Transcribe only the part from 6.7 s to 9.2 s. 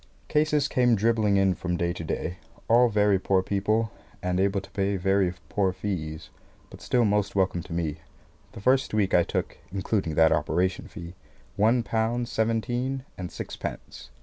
but still most welcome to me. The first week